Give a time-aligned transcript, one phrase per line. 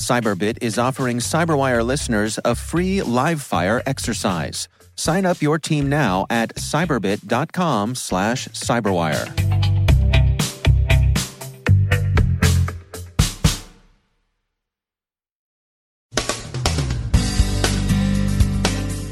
[0.00, 4.66] Cyberbit is offering Cyberwire listeners a free live fire exercise.
[4.96, 9.60] Sign up your team now at cyberbit.com slash cyberwire.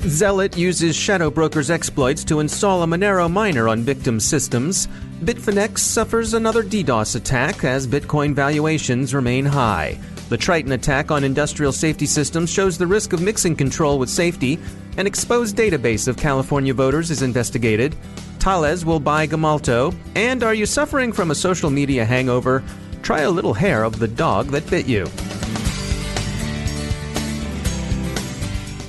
[0.08, 4.88] Zealot uses Shadow Broker's exploits to install a Monero miner on victim systems.
[5.22, 9.98] Bitfinex suffers another DDoS attack as Bitcoin valuations remain high.
[10.28, 14.58] The Triton attack on industrial safety systems shows the risk of mixing control with safety.
[14.98, 17.94] An exposed database of California voters is investigated.
[18.38, 19.94] Thales will buy Gemalto.
[20.14, 22.62] And are you suffering from a social media hangover?
[23.02, 25.06] Try a little hair of the dog that bit you.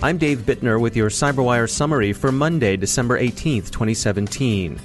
[0.03, 4.79] I'm Dave Bittner with your CyberWire summary for Monday, December 18th, 2017.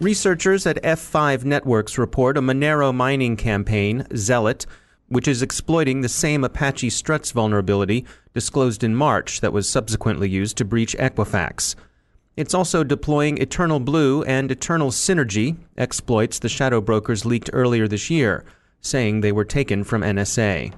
[0.00, 4.66] Researchers at F5 Networks report a Monero mining campaign, Zealot,
[5.14, 10.56] which is exploiting the same Apache Struts vulnerability disclosed in March that was subsequently used
[10.56, 11.76] to breach Equifax.
[12.36, 18.10] It's also deploying Eternal Blue and Eternal Synergy, exploits the shadow brokers leaked earlier this
[18.10, 18.44] year,
[18.80, 20.74] saying they were taken from NSA.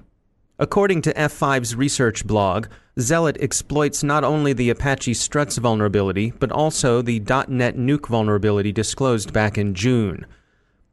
[0.59, 2.67] According to F5's research blog,
[3.01, 9.57] Zealot exploits not only the Apache Struts vulnerability, but also the DotNetNuke vulnerability disclosed back
[9.57, 10.27] in June.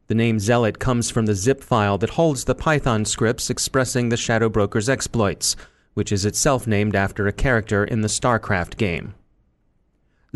[0.06, 4.18] The name Zealot comes from the zip file that holds the Python scripts expressing the
[4.18, 5.56] Shadow Broker's exploits,
[5.94, 9.14] which is itself named after a character in the StarCraft game.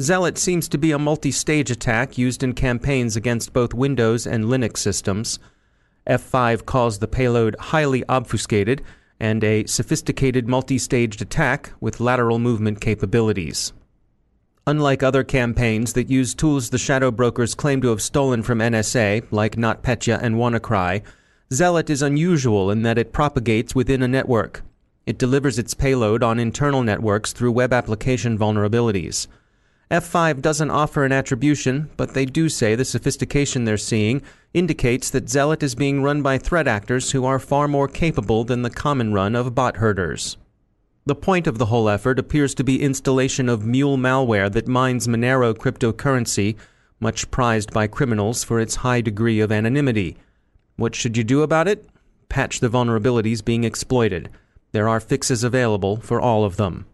[0.01, 4.45] Zealot seems to be a multi stage attack used in campaigns against both Windows and
[4.45, 5.39] Linux systems.
[6.09, 8.83] F5 calls the payload highly obfuscated
[9.21, 13.73] and a sophisticated multi staged attack with lateral movement capabilities.
[14.69, 19.25] Unlike other campaigns that use tools the shadow brokers claim to have stolen from NSA,
[19.31, 21.01] like NotPetya and WannaCry,
[21.51, 24.61] Zealot is unusual in that it propagates within a network.
[25.07, 29.27] It delivers its payload on internal networks through web application vulnerabilities.
[29.91, 34.21] F5 doesn't offer an attribution, but they do say the sophistication they're seeing
[34.53, 38.61] indicates that Zealot is being run by threat actors who are far more capable than
[38.61, 40.37] the common run of bot herders.
[41.09, 45.09] The point of the whole effort appears to be installation of mule malware that mines
[45.09, 46.55] Monero cryptocurrency,
[47.01, 50.19] much prized by criminals for its high degree of anonymity.
[50.77, 51.89] What should you do about it?
[52.29, 54.29] Patch the vulnerabilities being exploited.
[54.73, 56.85] There are fixes available for all of them.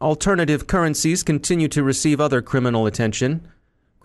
[0.00, 3.44] Alternative currencies continue to receive other criminal attention.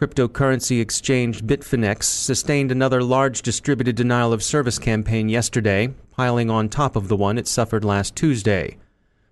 [0.01, 6.95] Cryptocurrency exchange Bitfinex sustained another large distributed denial of service campaign yesterday, piling on top
[6.95, 8.79] of the one it suffered last Tuesday.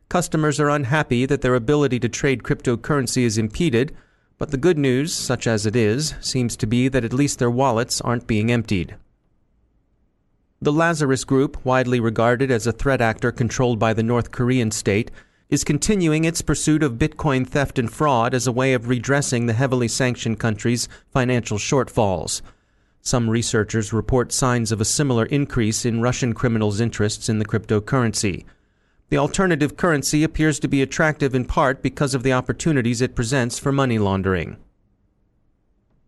[0.10, 3.96] Customers are unhappy that their ability to trade cryptocurrency is impeded,
[4.38, 7.50] but the good news, such as it is, seems to be that at least their
[7.50, 8.96] wallets aren't being emptied.
[10.62, 15.12] The Lazarus Group, widely regarded as a threat actor controlled by the North Korean state,
[15.50, 19.54] is continuing its pursuit of Bitcoin theft and fraud as a way of redressing the
[19.54, 22.42] heavily sanctioned country's financial shortfalls.
[23.02, 28.46] Some researchers report signs of a similar increase in Russian criminals' interests in the cryptocurrency.
[29.14, 33.60] The alternative currency appears to be attractive in part because of the opportunities it presents
[33.60, 34.58] for money laundering.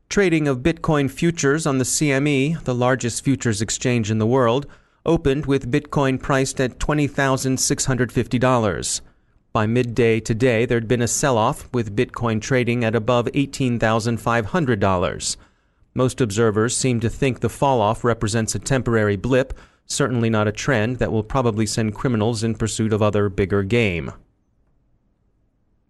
[0.09, 4.65] Trading of Bitcoin futures on the CME, the largest futures exchange in the world,
[5.05, 9.01] opened with Bitcoin priced at $20,650.
[9.53, 15.37] By midday today, there'd been a sell off, with Bitcoin trading at above $18,500.
[15.93, 19.53] Most observers seem to think the fall off represents a temporary blip,
[19.85, 24.11] certainly not a trend that will probably send criminals in pursuit of other bigger game.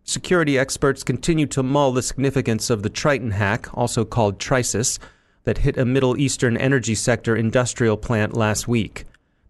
[0.04, 5.00] Security experts continue to mull the significance of the Triton hack, also called Trisis,
[5.46, 9.06] that hit a Middle Eastern energy sector industrial plant last week.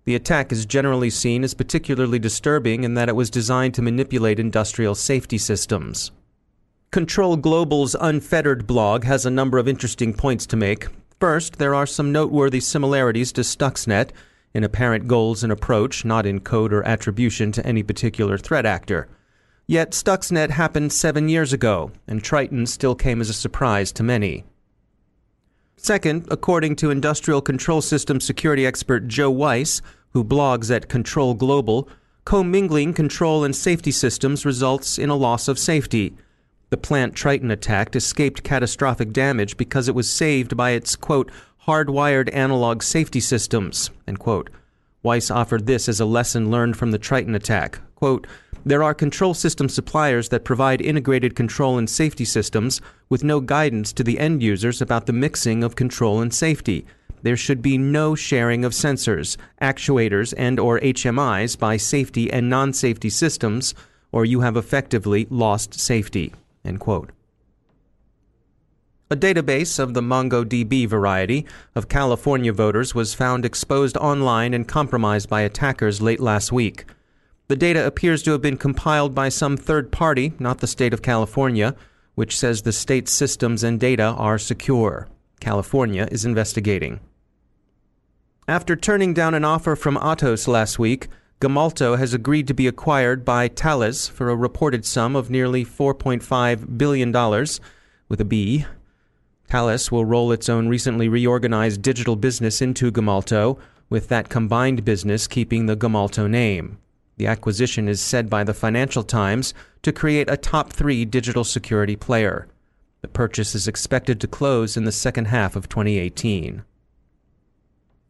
[0.06, 4.40] The attack is generally seen as particularly disturbing in that it was designed to manipulate
[4.40, 6.12] industrial safety systems.
[6.92, 10.88] Control Global's Unfettered blog has a number of interesting points to make.
[11.20, 14.12] First, there are some noteworthy similarities to Stuxnet
[14.56, 19.10] in apparent goals and approach, not in code or attribution to any particular threat actor.
[19.68, 24.46] Yet Stuxnet happened seven years ago, and Triton still came as a surprise to many.
[25.76, 29.82] Second, according to industrial control system security expert Joe Weiss,
[30.12, 31.90] who blogs at Control Global,
[32.24, 36.16] commingling control and safety systems results in a loss of safety.
[36.70, 41.30] The plant Triton attacked escaped catastrophic damage because it was saved by its, quote,
[41.68, 44.52] hardwired analog safety systems, end quote.
[45.02, 47.80] Weiss offered this as a lesson learned from the Triton attack.
[47.96, 48.28] Quote,
[48.66, 53.94] there are control system suppliers that provide integrated control and safety systems with no guidance
[53.94, 56.86] to the end users about the mixing of control and safety.
[57.22, 63.10] There should be no sharing of sensors, actuators, and or HMIs by safety and non-safety
[63.10, 63.74] systems,
[64.12, 66.34] or you have effectively lost safety.
[66.64, 67.12] End quote.
[69.08, 75.30] A database of the MongoDB variety of California voters was found exposed online and compromised
[75.30, 76.86] by attackers late last week.
[77.48, 81.04] The data appears to have been compiled by some third party, not the state of
[81.04, 81.76] California,
[82.16, 85.08] which says the state's systems and data are secure.
[85.40, 87.00] California is investigating.
[88.48, 91.10] After turning down an offer from Atos last week,
[91.40, 96.78] Gemalto has agreed to be acquired by Thales for a reported sum of nearly $4.5
[96.80, 97.12] billion,
[98.10, 98.66] with a B.
[99.48, 103.58] Thales will roll its own recently reorganized digital business into Gemalto,
[103.90, 106.80] with that combined business keeping the Gemalto name.
[107.18, 109.54] The acquisition is said by the Financial Times
[109.84, 112.48] to create a top three digital security player.
[113.02, 116.64] The purchase is expected to close in the second half of 2018.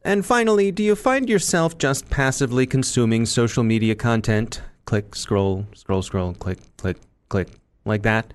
[0.04, 4.62] And finally, do you find yourself just passively consuming social media content?
[4.86, 6.98] Click, scroll, scroll, scroll, click, click,
[7.28, 7.50] click,
[7.86, 8.34] like that?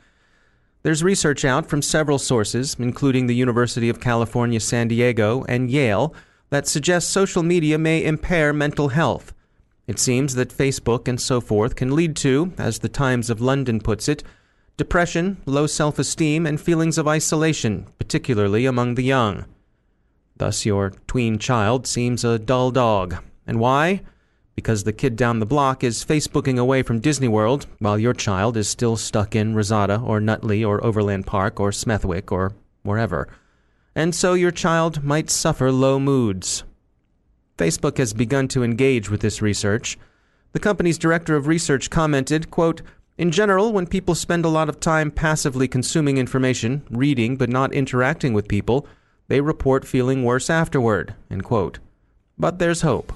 [0.83, 6.15] There's research out from several sources, including the University of California, San Diego, and Yale,
[6.49, 9.35] that suggests social media may impair mental health.
[9.87, 13.81] It seems that Facebook and so forth can lead to, as the Times of London
[13.81, 14.23] puts it,
[14.79, 19.45] depression, low self esteem, and feelings of isolation, particularly among the young.
[20.37, 23.17] Thus, your tween child seems a dull dog.
[23.47, 24.01] And why?
[24.55, 28.57] Because the kid down the block is Facebooking away from Disney World, while your child
[28.57, 32.53] is still stuck in Rosada or Nutley or Overland Park or Smethwick or
[32.83, 33.29] wherever.
[33.95, 36.65] And so your child might suffer low moods.
[37.57, 39.99] Facebook has begun to engage with this research.
[40.53, 42.83] The company's director of research commented, quote,
[43.21, 47.75] in general, when people spend a lot of time passively consuming information, reading but not
[47.75, 48.87] interacting with people,
[49.29, 51.15] they report feeling worse afterward.
[51.31, 51.81] End quote.
[52.39, 53.13] But there's hope.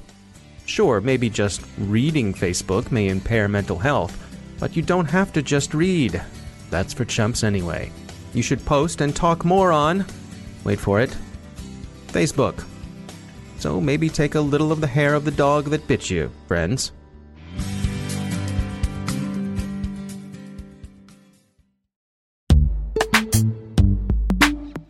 [0.66, 4.16] Sure, maybe just reading Facebook may impair mental health,
[4.58, 6.22] but you don't have to just read.
[6.70, 7.92] That's for chumps anyway.
[8.32, 10.06] You should post and talk more on,
[10.64, 11.16] wait for it,
[12.08, 12.64] Facebook.
[13.58, 16.92] So maybe take a little of the hair of the dog that bit you, friends.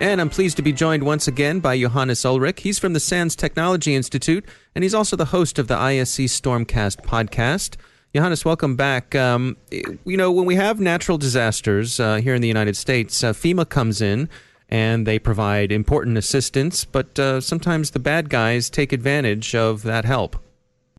[0.00, 2.60] And I'm pleased to be joined once again by Johannes Ulrich.
[2.60, 4.44] He's from the SANS Technology Institute,
[4.76, 7.74] and he's also the host of the ISC Stormcast podcast.
[8.14, 9.16] Johannes, welcome back.
[9.16, 13.32] Um, you know, when we have natural disasters uh, here in the United States, uh,
[13.32, 14.28] FEMA comes in
[14.68, 20.04] and they provide important assistance, but uh, sometimes the bad guys take advantage of that
[20.04, 20.36] help.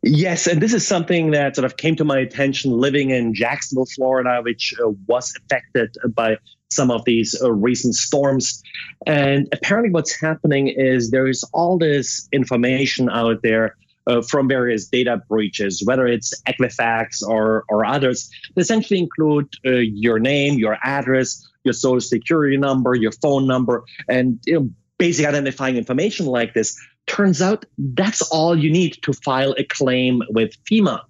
[0.03, 3.87] Yes, and this is something that sort of came to my attention living in Jacksonville,
[3.95, 6.37] Florida, which uh, was affected by
[6.71, 8.61] some of these uh, recent storms.
[9.05, 13.75] And apparently, what's happening is there is all this information out there
[14.07, 19.71] uh, from various data breaches, whether it's Equifax or, or others, that essentially include uh,
[19.71, 25.25] your name, your address, your social security number, your phone number, and you know, basic
[25.25, 26.77] identifying information like this.
[27.07, 31.01] Turns out that's all you need to file a claim with FEMA.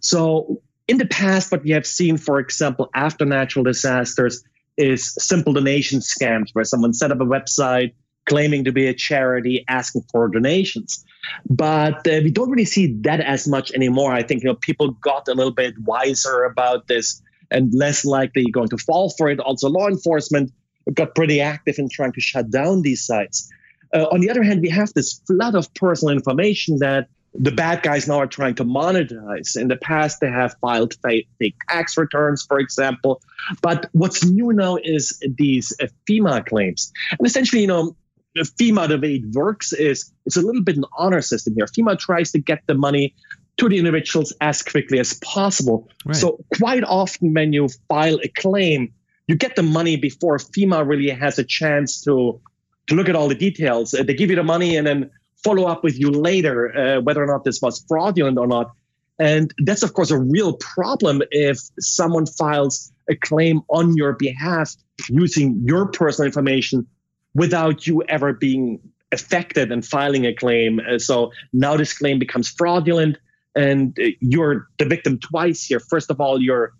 [0.00, 4.42] So, in the past, what we have seen, for example, after natural disasters,
[4.78, 7.92] is simple donation scams where someone set up a website
[8.26, 11.04] claiming to be a charity asking for donations.
[11.48, 14.12] But uh, we don't really see that as much anymore.
[14.12, 17.20] I think you know people got a little bit wiser about this
[17.50, 19.40] and less likely going to fall for it.
[19.40, 20.52] Also law enforcement
[20.94, 23.50] got pretty active in trying to shut down these sites.
[23.94, 27.82] Uh, on the other hand we have this flood of personal information that the bad
[27.82, 29.56] guys now are trying to monetize.
[29.56, 33.20] In the past, they have filed fake, fake tax returns, for example.
[33.62, 36.92] But what's new now is these uh, FEMA claims.
[37.18, 37.96] And essentially, you know,
[38.36, 41.66] FEMA, the way it works is it's a little bit an honor system here.
[41.66, 43.14] FEMA tries to get the money
[43.58, 45.88] to the individuals as quickly as possible.
[46.04, 46.16] Right.
[46.16, 48.92] So quite often when you file a claim,
[49.26, 52.40] you get the money before FEMA really has a chance to
[52.86, 53.92] to look at all the details.
[53.92, 55.10] Uh, they give you the money and then
[55.44, 58.70] follow up with you later uh, whether or not this was fraudulent or not.
[59.18, 64.74] And that's, of course, a real problem if someone files a claim on your behalf
[65.08, 66.86] using your personal information
[67.34, 68.80] without you ever being
[69.10, 70.80] affected and filing a claim.
[70.80, 73.16] Uh, so now this claim becomes fraudulent
[73.56, 75.80] and uh, you're the victim twice here.
[75.80, 76.74] First of all, your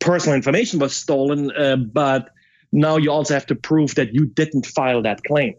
[0.00, 2.30] personal information was stolen, uh, but
[2.72, 5.54] now you also have to prove that you didn't file that claim.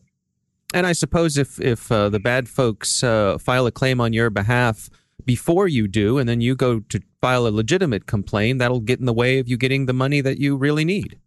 [0.76, 4.30] And I suppose if if uh, the bad folks uh, file a claim on your
[4.30, 4.90] behalf
[5.24, 9.06] before you do, and then you go to file a legitimate complaint, that'll get in
[9.06, 11.18] the way of you getting the money that you really need.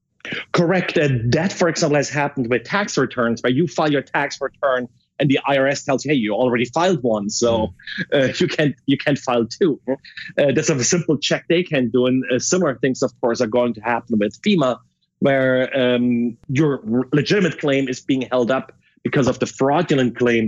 [0.52, 0.98] Correct.
[0.98, 4.86] Uh, that, for example, has happened with tax returns, where you file your tax return
[5.18, 8.02] and the IRS tells you, "Hey, you already filed one, so hmm.
[8.12, 9.80] uh, you can't you can't file two.
[9.88, 13.46] Uh, that's a simple check they can do, and uh, similar things, of course, are
[13.46, 14.78] going to happen with FEMA,
[15.20, 16.82] where um, your
[17.14, 18.74] legitimate claim is being held up
[19.08, 20.44] because of the fraudulent claim.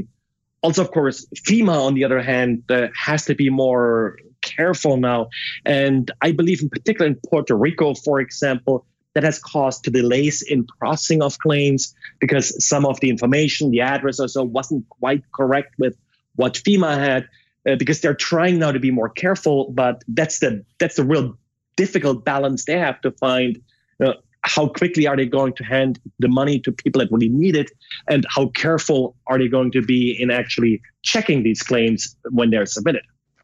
[0.63, 5.29] Also, of course, FEMA, on the other hand, uh, has to be more careful now.
[5.65, 10.67] And I believe, in particular, in Puerto Rico, for example, that has caused delays in
[10.79, 15.75] processing of claims because some of the information, the address or so, wasn't quite correct
[15.79, 15.97] with
[16.37, 17.23] what FEMA had.
[17.69, 21.37] Uh, because they're trying now to be more careful, but that's the that's the real
[21.77, 23.61] difficult balance they have to find.
[24.03, 27.57] Uh, how quickly are they going to hand the money to people that really need
[27.57, 27.71] it?
[28.09, 32.67] And how careful are they going to be in actually checking these claims when they're
[32.67, 33.03] submitted?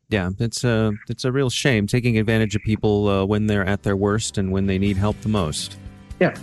[0.09, 3.83] Yeah it's a it's a real shame taking advantage of people uh, when they're at
[3.83, 5.76] their worst and when they need help the most.
[6.21, 6.35] Yeah.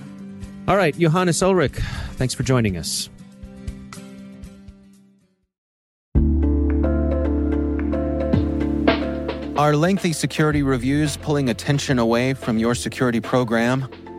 [0.68, 1.74] All right johannes ulrich
[2.18, 3.10] thanks for joining us.
[9.56, 13.88] Are lengthy security reviews pulling attention away from your security program?